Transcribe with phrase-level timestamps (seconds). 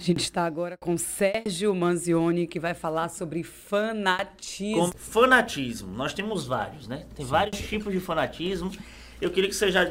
[0.00, 4.90] A gente está agora com Sérgio Manzioni, que vai falar sobre fanatismo.
[4.90, 7.04] Com fanatismo, nós temos vários, né?
[7.14, 7.30] Tem Sim.
[7.30, 8.72] vários tipos de fanatismo.
[9.20, 9.84] Eu queria que você já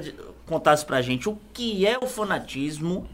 [0.47, 3.07] contasse pra gente o que é o fanatismo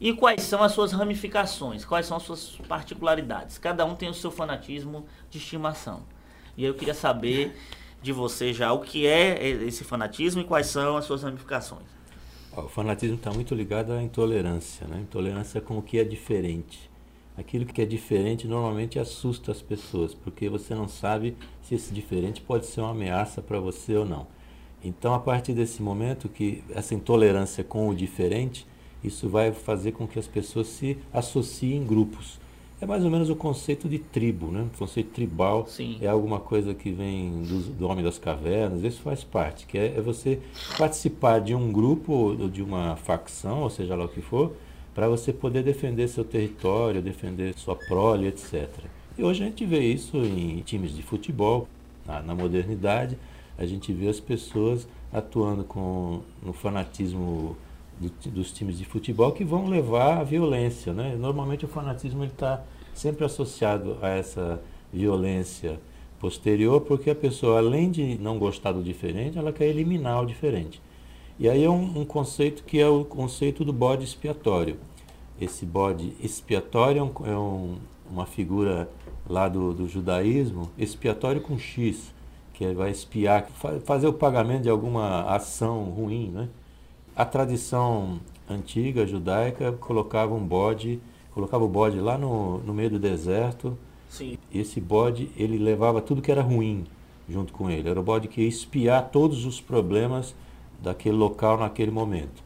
[0.00, 3.58] e quais são as suas ramificações, quais são as suas particularidades.
[3.58, 6.02] Cada um tem o seu fanatismo de estimação.
[6.56, 7.54] E eu queria saber
[8.00, 11.97] de você já o que é esse fanatismo e quais são as suas ramificações.
[12.64, 15.00] O fanatismo está muito ligado à intolerância, né?
[15.00, 16.90] Intolerância com o que é diferente.
[17.36, 22.40] Aquilo que é diferente normalmente assusta as pessoas, porque você não sabe se esse diferente
[22.40, 24.26] pode ser uma ameaça para você ou não.
[24.82, 28.66] Então, a partir desse momento que essa intolerância com o diferente,
[29.04, 32.40] isso vai fazer com que as pessoas se associem em grupos.
[32.80, 34.66] É mais ou menos o conceito de tribo, né?
[34.72, 35.98] O conceito tribal Sim.
[36.00, 39.96] é alguma coisa que vem do, do homem das cavernas, isso faz parte, que é,
[39.96, 40.38] é você
[40.76, 44.52] participar de um grupo ou de uma facção, ou seja lá o que for,
[44.94, 48.68] para você poder defender seu território, defender sua prole, etc.
[49.16, 51.66] E hoje a gente vê isso em times de futebol,
[52.06, 53.18] na, na modernidade,
[53.58, 57.56] a gente vê as pessoas atuando com no fanatismo
[58.00, 60.92] do, dos times de futebol que vão levar à violência.
[60.92, 61.16] Né?
[61.18, 62.62] Normalmente o fanatismo está
[62.94, 64.60] sempre associado a essa
[64.92, 65.78] violência
[66.18, 70.80] posterior, porque a pessoa, além de não gostar do diferente, ela quer eliminar o diferente.
[71.38, 74.76] E aí é um, um conceito que é o conceito do bode expiatório.
[75.40, 77.76] Esse bode expiatório é, um, é um,
[78.10, 78.88] uma figura
[79.28, 82.12] lá do, do judaísmo, expiatório com X,
[82.54, 83.46] que vai espiar,
[83.84, 86.48] fazer o pagamento de alguma ação ruim, né?
[87.18, 91.00] A tradição antiga judaica colocava um bode,
[91.34, 93.76] colocava o bode lá no, no meio do deserto.
[94.08, 94.38] Sim.
[94.54, 96.84] Esse bode, ele levava tudo que era ruim
[97.28, 97.88] junto com ele.
[97.88, 100.32] Era o bode que ia espiar todos os problemas
[100.80, 102.40] daquele local naquele momento.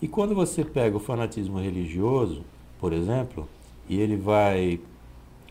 [0.00, 2.46] E quando você pega o fanatismo religioso,
[2.80, 3.46] por exemplo,
[3.90, 4.80] e ele vai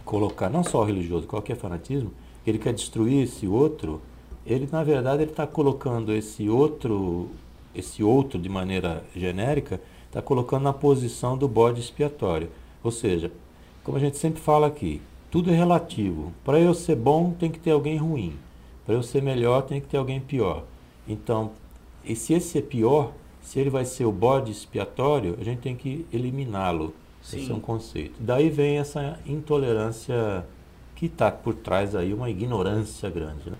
[0.03, 2.11] colocar, não só o religioso, qualquer fanatismo,
[2.43, 4.01] ele quer destruir esse outro,
[4.43, 7.29] ele na verdade ele está colocando esse outro
[7.75, 12.49] esse outro de maneira genérica, está colocando na posição do bode expiatório.
[12.83, 13.31] Ou seja,
[13.83, 15.01] como a gente sempre fala aqui,
[15.31, 16.31] tudo é relativo.
[16.43, 18.35] Para eu ser bom, tem que ter alguém ruim.
[18.85, 20.63] Para eu ser melhor, tem que ter alguém pior.
[21.07, 21.51] Então,
[22.05, 23.11] e se esse é pior,
[23.41, 26.93] se ele vai ser o bode expiatório, a gente tem que eliminá-lo.
[27.23, 28.15] Esse é um conceito.
[28.19, 30.45] Daí vem essa intolerância
[30.95, 33.49] que está por trás aí, uma ignorância grande.
[33.49, 33.55] Né?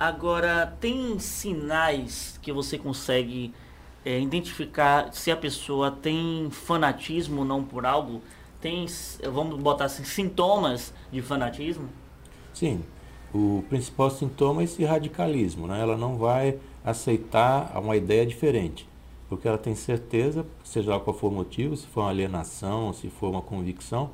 [0.00, 3.52] Agora, tem sinais que você consegue
[4.02, 8.22] é, identificar se a pessoa tem fanatismo ou não por algo?
[8.62, 8.86] Tem,
[9.30, 11.86] vamos botar assim, sintomas de fanatismo?
[12.54, 12.82] Sim.
[13.30, 15.66] O principal sintoma é esse radicalismo.
[15.66, 15.78] Né?
[15.78, 18.88] Ela não vai aceitar uma ideia diferente,
[19.28, 23.10] porque ela tem certeza, seja lá qual for o motivo, se for uma alienação, se
[23.10, 24.08] for uma convicção,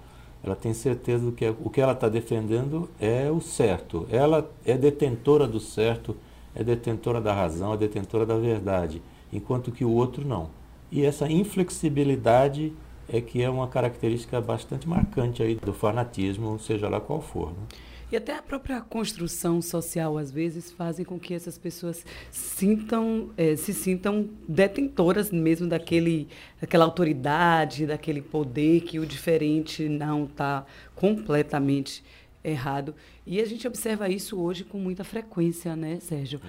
[0.47, 4.07] ela tem certeza do que é, o que ela está defendendo é o certo.
[4.11, 6.17] Ela é detentora do certo,
[6.55, 9.03] é detentora da razão, é detentora da verdade,
[9.33, 10.51] enquanto que o outro não.
[10.91, 12.73] E essa inflexibilidade
[13.09, 17.49] é que é uma característica bastante marcante aí do fanatismo, seja lá qual for.
[17.49, 17.57] Né?
[18.11, 23.57] E até a própria construção social, às vezes, fazem com que essas pessoas sintam, é,
[23.57, 26.29] se sintam detentoras mesmo daquele,
[26.61, 32.05] daquela autoridade, daquele poder que o diferente não está completamente
[32.45, 32.95] errado.
[33.27, 36.41] E a gente observa isso hoje com muita frequência, né, Sérgio?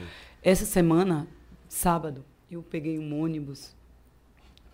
[0.44, 1.28] Essa semana,
[1.68, 3.76] sábado, eu peguei um ônibus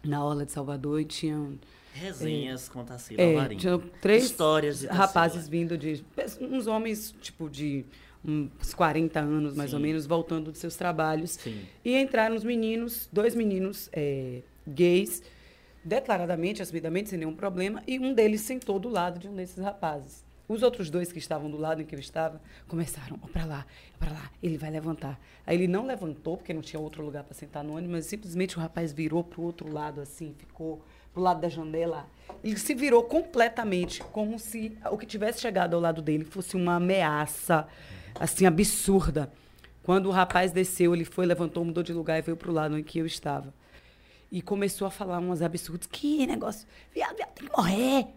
[0.03, 1.49] na Orla de Salvador e tinha
[1.93, 6.03] Resenhas com Tarsila é, Tinha três Histórias de rapazes vindo de.
[6.41, 7.85] uns homens, tipo, de
[8.25, 9.75] uns 40 anos, mais Sim.
[9.75, 11.31] ou menos, voltando de seus trabalhos.
[11.31, 11.61] Sim.
[11.83, 15.21] E entraram os meninos, dois meninos é, gays,
[15.83, 20.22] declaradamente, assumidamente, sem nenhum problema, e um deles sentou do lado de um desses rapazes.
[20.47, 23.65] Os outros dois que estavam do lado em que eu estava começaram, ó, para lá,
[23.97, 25.19] para lá, ele vai levantar.
[25.47, 28.57] Aí ele não levantou, porque não tinha outro lugar para sentar no ônibus, mas simplesmente
[28.57, 30.83] o rapaz virou para o outro lado, assim, ficou
[31.13, 32.07] pro lado da janela,
[32.43, 36.75] ele se virou completamente, como se o que tivesse chegado ao lado dele fosse uma
[36.75, 37.67] ameaça,
[38.19, 39.31] assim, absurda.
[39.83, 42.83] Quando o rapaz desceu, ele foi, levantou, mudou de lugar e veio pro lado em
[42.83, 43.53] que eu estava.
[44.31, 45.87] E começou a falar umas absurdas.
[45.87, 48.07] Que negócio, viado, viado, tem que morrer.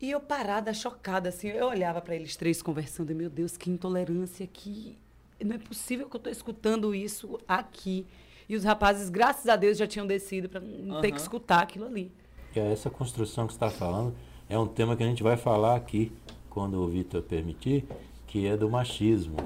[0.00, 3.70] E eu parada, chocada, assim, eu olhava para eles três conversando, e meu Deus, que
[3.70, 4.98] intolerância, que
[5.42, 8.06] não é possível que eu estou escutando isso aqui.
[8.48, 11.00] E os rapazes, graças a Deus, já tinham descido para não uhum.
[11.00, 12.12] ter que escutar aquilo ali.
[12.54, 14.14] É, essa construção que você está falando
[14.48, 16.12] é um tema que a gente vai falar aqui,
[16.48, 17.84] quando o Vitor permitir,
[18.26, 19.36] que é do machismo.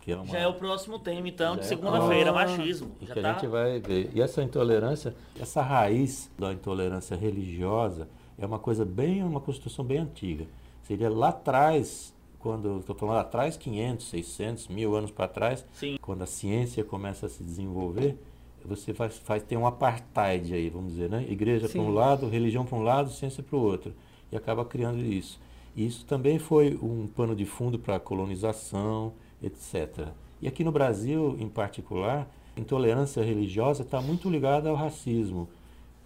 [0.00, 0.26] Que é uma...
[0.26, 2.90] Já é o próximo tema, então, de é segunda-feira, machismo.
[3.00, 3.30] E que tá...
[3.30, 4.10] a gente vai ver.
[4.14, 8.08] E essa intolerância, essa raiz da intolerância religiosa,
[8.40, 10.46] é uma coisa bem, uma construção bem antiga.
[10.82, 15.98] Seria lá atrás, quando estou falando lá atrás, 500, 600, mil anos para trás, Sim.
[16.00, 18.16] quando a ciência começa a se desenvolver,
[18.64, 21.24] você faz, faz tem um apartheid aí, vamos dizer, né?
[21.28, 23.94] Igreja para um lado, religião para um lado, ciência para o outro,
[24.32, 25.38] e acaba criando isso.
[25.76, 29.12] E isso também foi um pano de fundo para a colonização,
[29.42, 30.08] etc.
[30.40, 35.48] E aqui no Brasil, em particular, intolerância religiosa está muito ligada ao racismo,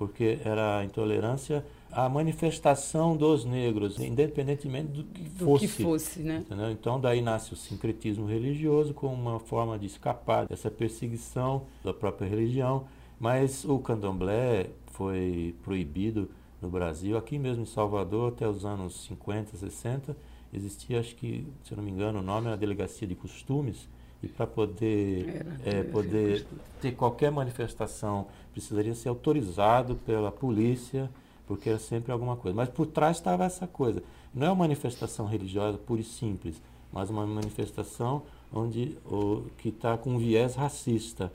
[0.06, 5.66] porque era a intolerância à manifestação dos negros, independentemente do que do fosse.
[5.66, 6.44] Que fosse né?
[6.44, 6.70] Entendeu?
[6.70, 12.28] Então daí nasce o sincretismo religioso como uma forma de escapar dessa perseguição da própria
[12.28, 12.84] religião.
[13.18, 16.28] Mas o candomblé foi proibido
[16.60, 20.16] no Brasil, aqui mesmo em Salvador, até os anos 50, 60,
[20.52, 23.88] existia, acho que, se não me engano, o nome era Delegacia de Costumes,
[24.24, 26.46] e para poder, é, poder
[26.80, 31.10] ter qualquer manifestação precisaria ser autorizado pela polícia,
[31.46, 32.56] porque era sempre alguma coisa.
[32.56, 34.02] Mas por trás estava essa coisa.
[34.34, 36.60] Não é uma manifestação religiosa pura e simples,
[36.92, 38.22] mas uma manifestação
[38.52, 41.32] onde o, que está com um viés racista.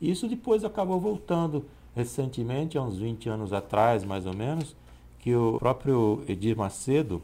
[0.00, 4.74] Isso depois acabou voltando recentemente, há uns 20 anos atrás, mais ou menos,
[5.18, 7.22] que o próprio Edir Macedo,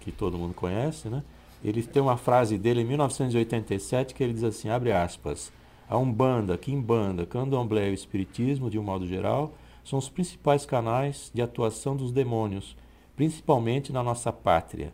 [0.00, 1.22] que todo mundo conhece, né?
[1.64, 5.50] Ele tem uma frase dele em 1987 que ele diz assim, abre aspas,
[5.88, 11.30] a Umbanda, Quimbanda, Candomblé e o Espiritismo, de um modo geral, são os principais canais
[11.32, 12.76] de atuação dos demônios,
[13.16, 14.92] principalmente na nossa pátria.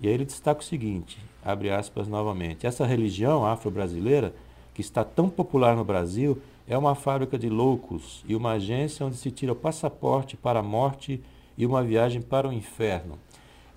[0.00, 4.34] E aí ele destaca o seguinte, abre aspas novamente, essa religião afro-brasileira,
[4.74, 9.16] que está tão popular no Brasil, é uma fábrica de loucos e uma agência onde
[9.16, 11.22] se tira o passaporte para a morte
[11.56, 13.18] e uma viagem para o inferno.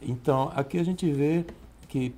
[0.01, 1.45] Então, aqui a gente vê
[1.87, 2.13] que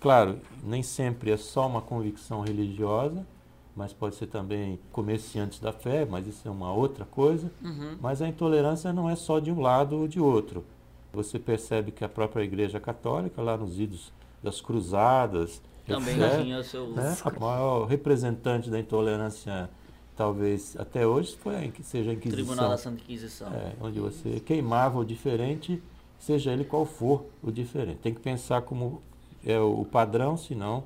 [0.00, 3.26] Claro, nem sempre é só uma convicção religiosa,
[3.74, 7.50] mas pode ser também comerciantes da fé, mas isso é uma outra coisa.
[7.62, 7.96] Uhum.
[8.00, 10.64] Mas a intolerância não é só de um lado ou de outro.
[11.12, 14.12] Você percebe que a própria Igreja Católica, lá nos idos
[14.42, 16.88] das Cruzadas, também etc, tinha seu...
[16.88, 19.70] né, a maior representante da intolerância,
[20.16, 22.44] talvez até hoje, foi a, seja a Inquisição.
[22.44, 23.48] Tribunal da Santa Inquisição.
[23.54, 25.82] É, onde você queimava o diferente,
[26.18, 27.98] seja ele qual for o diferente.
[27.98, 29.02] Tem que pensar como
[29.46, 30.82] é o padrão, senão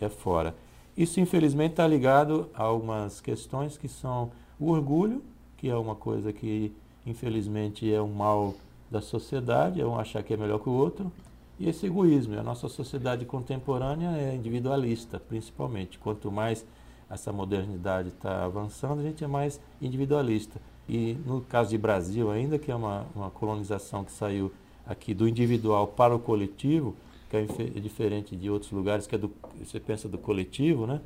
[0.00, 0.54] é fora.
[0.96, 4.30] Isso, infelizmente, está ligado a algumas questões que são
[4.60, 5.22] o orgulho,
[5.56, 6.70] que é uma coisa que,
[7.06, 8.54] infelizmente, é um mal
[8.90, 11.10] da sociedade, é um achar que é melhor que o outro,
[11.58, 12.38] e esse egoísmo.
[12.38, 15.98] A nossa sociedade contemporânea é individualista, principalmente.
[15.98, 16.66] Quanto mais
[17.08, 20.60] essa modernidade está avançando, a gente é mais individualista.
[20.88, 24.52] E no caso de Brasil, ainda que é uma, uma colonização que saiu
[24.86, 26.94] aqui do individual para o coletivo,
[27.32, 31.00] que é diferente de outros lugares, que é do, você pensa do coletivo, né?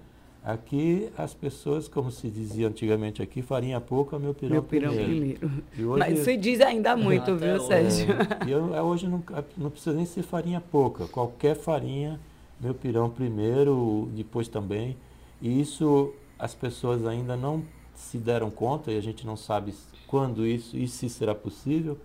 [0.44, 5.48] Aqui as pessoas, como se dizia antigamente aqui, farinha pouca, meu pirão, meu pirão primeiro.
[5.48, 5.90] primeiro.
[5.90, 8.06] Hoje, Mas você diz ainda muito, viu, Sérgio?
[8.12, 9.22] É, e eu, hoje não,
[9.56, 12.20] não precisa nem ser farinha pouca, qualquer farinha,
[12.60, 14.96] meu pirão primeiro, depois também.
[15.42, 17.64] E isso as pessoas ainda não
[17.94, 19.74] se deram conta, e a gente não sabe
[20.06, 21.98] quando isso e se será possível,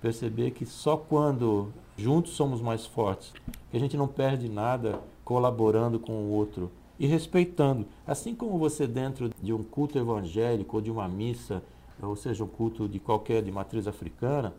[0.00, 3.32] perceber que só quando juntos somos mais fortes,
[3.70, 7.86] que a gente não perde nada colaborando com o outro e respeitando.
[8.06, 11.62] Assim como você dentro de um culto evangélico ou de uma missa,
[12.02, 14.52] ou seja, um culto de qualquer de matriz africana,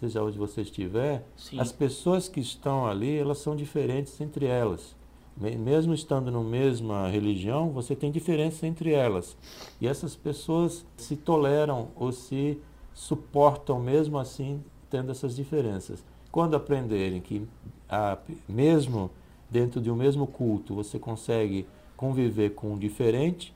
[0.00, 1.60] seja onde você estiver, Sim.
[1.60, 4.94] as pessoas que estão ali, elas são diferentes entre elas.
[5.36, 9.36] Mesmo estando na mesma religião, você tem diferença entre elas.
[9.80, 12.58] E essas pessoas se toleram ou se
[12.92, 16.04] suportam mesmo assim tendo essas diferenças.
[16.32, 17.46] Quando aprenderem que,
[17.88, 18.16] a,
[18.48, 19.10] mesmo
[19.50, 23.54] dentro de um mesmo culto, você consegue conviver com o diferente,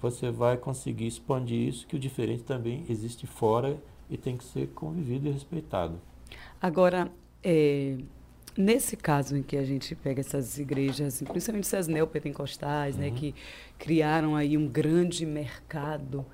[0.00, 3.78] você vai conseguir expandir isso, que o diferente também existe fora
[4.10, 5.98] e tem que ser convivido e respeitado.
[6.60, 7.10] Agora,
[7.42, 7.96] é,
[8.56, 13.14] nesse caso em que a gente pega essas igrejas, principalmente essas neopentecostais, né, uhum.
[13.14, 13.34] né, que
[13.78, 16.26] criaram aí um grande mercado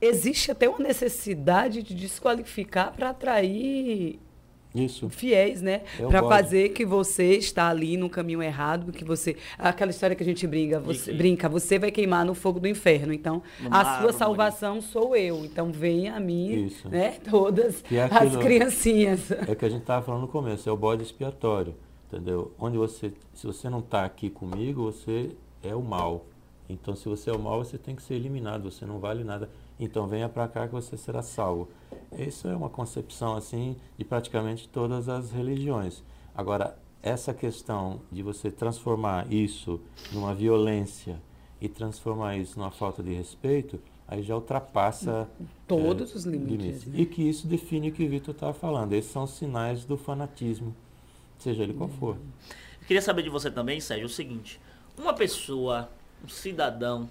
[0.00, 4.18] existe até uma necessidade de desqualificar para atrair
[4.74, 5.08] isso.
[5.08, 5.82] fiéis, né?
[6.08, 10.26] Para fazer que você está ali no caminho errado, que você aquela história que a
[10.26, 13.12] gente brinca, você brinca, você vai queimar no fogo do inferno.
[13.12, 15.44] Então, no a sua salvação sou eu.
[15.44, 16.88] Então, venha a mim, Isso.
[16.88, 17.18] né?
[17.28, 19.30] Todas é aquilo, as criancinhas.
[19.30, 21.74] É que a gente estava falando no começo, é o bode expiatório,
[22.06, 22.52] entendeu?
[22.58, 25.30] Onde você, se você não está aqui comigo, você
[25.62, 26.26] é o mal.
[26.68, 29.50] Então, se você é o mal, você tem que ser eliminado, você não vale nada.
[29.80, 31.70] Então venha para cá que você será salvo.
[32.16, 36.04] Isso é uma concepção assim de praticamente todas as religiões.
[36.34, 39.80] Agora, essa questão de você transformar isso
[40.12, 41.20] numa violência
[41.58, 45.26] e transformar isso numa falta de respeito, aí já ultrapassa
[45.66, 46.58] todos é, os limites.
[46.58, 46.86] limites.
[46.86, 47.00] Né?
[47.00, 48.92] E que isso define o que o Vitor estava falando.
[48.92, 50.76] Esses são os sinais do fanatismo,
[51.38, 52.16] seja ele qual for.
[52.80, 54.60] Eu queria saber de você também, Sérgio, o seguinte:
[54.98, 55.90] uma pessoa,
[56.22, 57.08] um cidadão,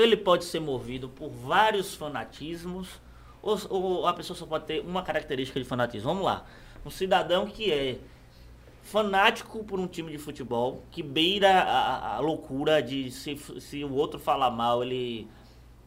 [0.00, 3.00] ele pode ser movido por vários fanatismos
[3.42, 6.08] ou, ou a pessoa só pode ter uma característica de fanatismo?
[6.08, 6.44] Vamos lá.
[6.84, 7.98] Um cidadão que é
[8.82, 13.92] fanático por um time de futebol, que beira a, a loucura de se, se o
[13.92, 15.28] outro falar mal, ele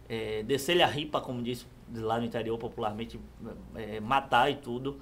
[0.07, 3.19] é, descer-lhe a ripa, como diz lá no interior popularmente,
[3.75, 5.01] é, matar e tudo.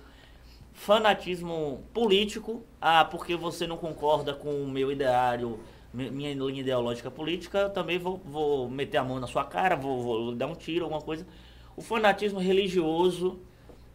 [0.74, 5.60] Fanatismo político, ah, porque você não concorda com o meu ideário,
[5.94, 10.02] minha linha ideológica política, eu também vou, vou meter a mão na sua cara, vou,
[10.02, 11.26] vou dar um tiro, alguma coisa.
[11.76, 13.40] O fanatismo religioso,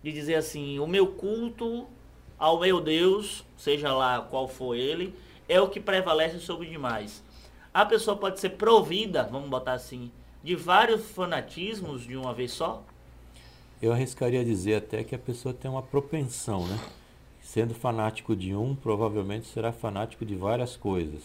[0.03, 1.87] de dizer assim, o meu culto
[2.39, 5.15] ao meu Deus, seja lá qual for ele,
[5.49, 7.23] é o que prevalece sobre demais.
[7.73, 10.11] A pessoa pode ser provida, vamos botar assim,
[10.43, 12.83] de vários fanatismos de uma vez só?
[13.81, 16.79] Eu arriscaria dizer até que a pessoa tem uma propensão, né?
[17.41, 21.23] Sendo fanático de um, provavelmente será fanático de várias coisas.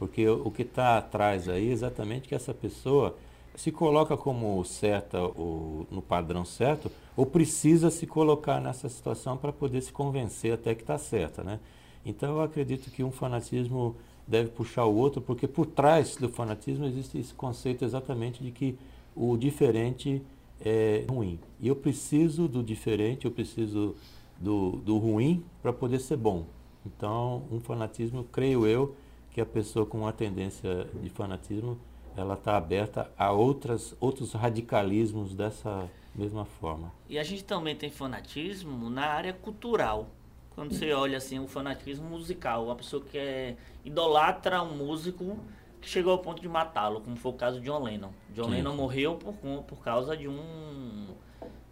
[0.00, 3.18] Porque o que está atrás aí é exatamente que essa pessoa
[3.54, 9.52] se coloca como certa ou no padrão certo, ou precisa se colocar nessa situação para
[9.52, 11.60] poder se convencer até que está certa, né?
[12.02, 13.94] Então eu acredito que um fanatismo
[14.26, 18.78] deve puxar o outro, porque por trás do fanatismo existe esse conceito exatamente de que
[19.14, 20.22] o diferente
[20.64, 21.38] é ruim.
[21.60, 23.94] E eu preciso do diferente, eu preciso
[24.40, 26.46] do, do ruim para poder ser bom.
[26.86, 28.94] Então, um fanatismo, creio eu,
[29.30, 31.78] que a pessoa com uma tendência de fanatismo
[32.16, 36.92] ela está aberta a outras, outros radicalismos dessa mesma forma.
[37.08, 40.08] E a gente também tem fanatismo na área cultural.
[40.54, 45.38] Quando você olha assim, o fanatismo musical, uma pessoa que é, idolatra um músico
[45.80, 48.10] que chegou ao ponto de matá-lo, como foi o caso de John Lennon.
[48.34, 48.50] John Sim.
[48.50, 51.06] Lennon morreu por, por causa de um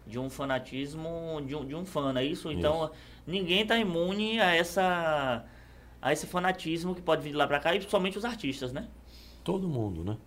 [0.07, 2.51] de um fanatismo de um, de um fã, é isso?
[2.51, 2.93] Então, isso.
[3.27, 5.45] ninguém está imune a essa
[6.01, 8.87] a esse fanatismo que pode vir de lá para cá, e principalmente os artistas, né?
[9.43, 10.17] Todo mundo, né?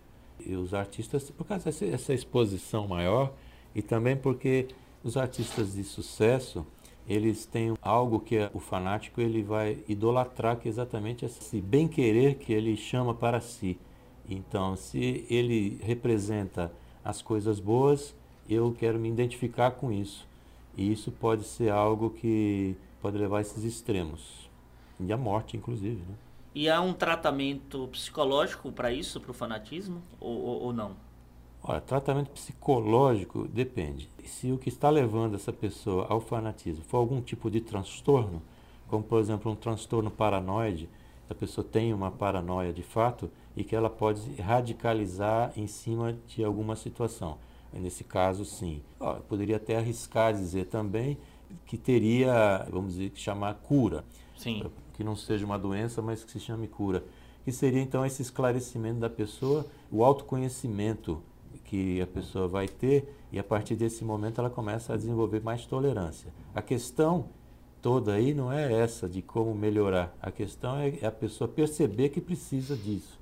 [0.45, 3.33] e os artistas, por causa dessa essa exposição maior
[3.73, 4.67] e também porque
[5.03, 6.65] os artistas de sucesso,
[7.07, 12.35] eles têm algo que é, o fanático ele vai idolatrar, que é exatamente esse bem-querer
[12.35, 13.77] que ele chama para si.
[14.29, 16.71] Então, se ele representa
[17.03, 18.15] as coisas boas,
[18.47, 20.25] eu quero me identificar com isso.
[20.77, 24.49] E isso pode ser algo que pode levar a esses extremos.
[24.99, 26.01] E a morte, inclusive.
[26.01, 26.15] Né?
[26.55, 30.95] E há um tratamento psicológico para isso, para o fanatismo, ou, ou, ou, não?
[31.63, 34.09] Olha, tratamento psicológico depende.
[34.25, 38.41] Se o que está levando essa pessoa ao fanatismo for algum tipo de transtorno,
[38.87, 40.89] como por exemplo um transtorno paranoide,
[41.29, 46.43] a pessoa tem uma paranoia de fato e que ela pode radicalizar em cima de
[46.43, 47.37] alguma situação.
[47.73, 48.81] Nesse caso, sim.
[49.27, 51.17] Poderia até arriscar dizer também
[51.65, 54.03] que teria, vamos dizer, que chamar cura.
[54.35, 54.63] Sim
[54.93, 57.03] que não seja uma doença, mas que se chame cura.
[57.43, 61.21] Que seria então esse esclarecimento da pessoa, o autoconhecimento
[61.65, 65.65] que a pessoa vai ter e a partir desse momento ela começa a desenvolver mais
[65.65, 66.31] tolerância.
[66.53, 67.25] A questão
[67.81, 72.21] toda aí não é essa de como melhorar, a questão é a pessoa perceber que
[72.21, 73.19] precisa disso.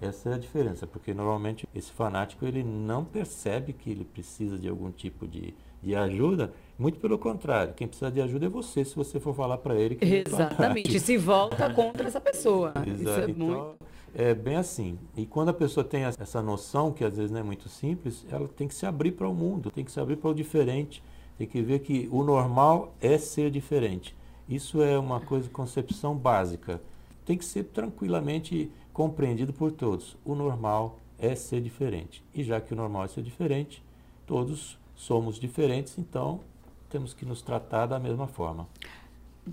[0.00, 4.68] Essa é a diferença, porque normalmente esse fanático ele não percebe que ele precisa de
[4.68, 8.96] algum tipo de, de ajuda, muito pelo contrário, quem precisa de ajuda é você, se
[8.96, 12.72] você for falar para ele que Exatamente, se volta contra essa pessoa.
[12.84, 13.02] Exato.
[13.02, 13.76] Isso é então, muito...
[14.14, 14.98] é bem assim.
[15.16, 18.48] E quando a pessoa tem essa noção, que às vezes não é muito simples, ela
[18.48, 21.02] tem que se abrir para o mundo, tem que se abrir para o diferente,
[21.38, 24.16] tem que ver que o normal é ser diferente.
[24.48, 26.80] Isso é uma coisa, concepção básica.
[27.24, 30.16] Tem que ser tranquilamente compreendido por todos.
[30.24, 32.22] O normal é ser diferente.
[32.34, 33.82] E já que o normal é ser diferente,
[34.26, 36.40] todos somos diferentes, então
[36.88, 38.68] temos que nos tratar da mesma forma.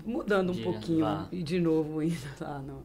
[0.06, 2.78] Mudando um pouquinho, e de novo indo lá, não.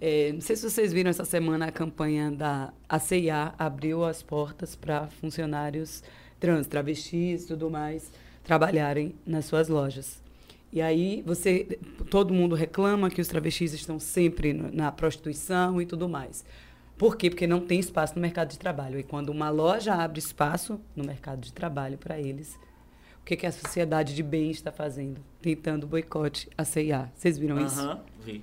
[0.00, 4.76] É, não sei se vocês viram essa semana a campanha da CIA abriu as portas
[4.76, 6.02] para funcionários
[6.38, 8.10] trans, travestis e tudo mais
[8.48, 10.22] trabalharem nas suas lojas.
[10.72, 11.78] E aí você,
[12.10, 16.44] todo mundo reclama que os travestis estão sempre na prostituição e tudo mais.
[16.98, 17.30] Por quê?
[17.30, 18.98] Porque não tem espaço no mercado de trabalho.
[18.98, 22.58] E quando uma loja abre espaço no mercado de trabalho para eles,
[23.28, 25.20] que, que a sociedade de bem está fazendo?
[25.42, 27.12] Tentando boicote a CIA.
[27.14, 27.98] Vocês viram uhum, isso?
[28.24, 28.42] vi.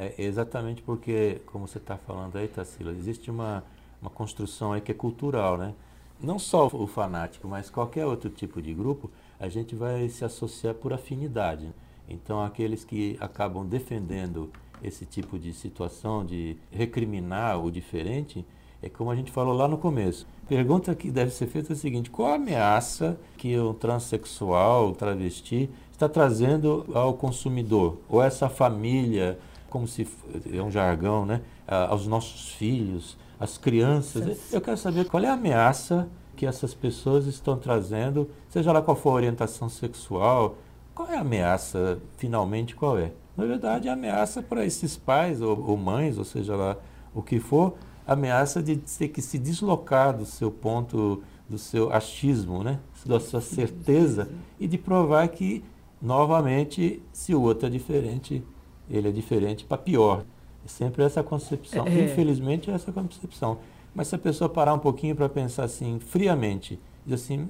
[0.00, 3.64] É, exatamente porque, como você está falando aí, Tassila, existe uma,
[4.00, 5.74] uma construção aí que é cultural, né?
[6.20, 9.10] Não só o fanático, mas qualquer outro tipo de grupo,
[9.40, 11.68] a gente vai se associar por afinidade.
[12.08, 18.44] Então, aqueles que acabam defendendo esse tipo de situação de recriminar o diferente,
[18.80, 20.24] É como a gente falou lá no começo.
[20.48, 24.92] Pergunta que deve ser feita é a seguinte: qual a ameaça que o transexual, o
[24.92, 27.98] travesti, está trazendo ao consumidor?
[28.08, 29.36] Ou essa família,
[29.68, 30.06] como se
[30.52, 31.42] é um jargão, né?
[31.66, 34.52] aos nossos filhos, às crianças.
[34.52, 38.96] Eu quero saber qual é a ameaça que essas pessoas estão trazendo, seja lá qual
[38.96, 40.56] for a orientação sexual,
[40.94, 43.12] qual é a ameaça, finalmente, qual é?
[43.38, 46.76] Na verdade, ameaça para esses pais ou, ou mães, ou seja lá
[47.14, 52.64] o que for, ameaça de ter que se deslocar do seu ponto, do seu achismo,
[52.64, 52.80] né?
[53.06, 54.28] da sua certeza,
[54.58, 55.64] e de provar que,
[56.02, 58.42] novamente, se o outro é diferente,
[58.90, 60.24] ele é diferente para pior.
[60.64, 61.86] É sempre essa concepção.
[61.86, 62.06] É.
[62.06, 63.58] Infelizmente, é essa concepção.
[63.94, 66.76] Mas se a pessoa parar um pouquinho para pensar assim, friamente,
[67.06, 67.48] diz assim,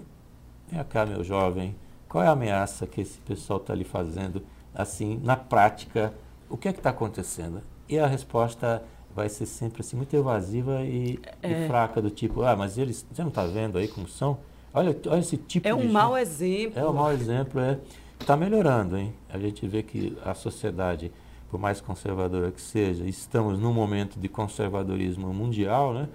[0.70, 1.74] vem cá, meu jovem,
[2.06, 4.42] qual é a ameaça que esse pessoal está lhe fazendo,
[4.78, 6.14] assim, na prática,
[6.48, 7.60] o que é que está acontecendo?
[7.88, 8.80] E a resposta
[9.14, 11.64] vai ser sempre assim muito evasiva e, é.
[11.64, 14.38] e, fraca do tipo, ah, mas eles, você não está vendo aí como são?
[14.72, 16.78] Olha, olha esse tipo é um de mau exemplo.
[16.78, 17.78] É um mau exemplo, é.
[18.20, 19.12] Está melhorando, hein?
[19.28, 21.10] A gente vê que a sociedade,
[21.50, 26.08] por mais conservadora que seja, estamos num momento de conservadorismo mundial, né?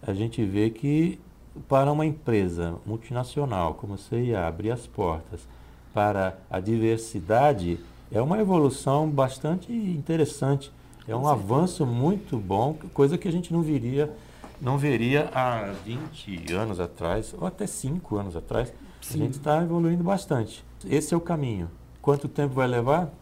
[0.00, 1.18] A gente vê que
[1.68, 5.48] para uma empresa multinacional como a CIA abrir as portas
[5.92, 7.78] para a diversidade
[8.12, 10.72] é uma evolução bastante interessante
[11.06, 14.10] é um avanço muito bom, coisa que a gente não viria,
[14.58, 18.72] não veria há 20 anos atrás, ou até 5 anos atrás.
[19.02, 19.20] Sim.
[19.20, 20.64] A gente está evoluindo bastante.
[20.86, 21.70] Esse é o caminho.
[22.00, 23.12] Quanto tempo vai levar?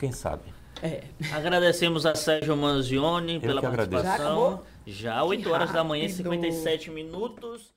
[0.00, 0.42] Quem sabe.
[0.82, 1.04] É.
[1.32, 4.46] Agradecemos a Sérgio Manzioni pela participação.
[4.46, 4.62] Agradeço.
[4.84, 7.72] Já, Já 8 horas da manhã, 57 minutos.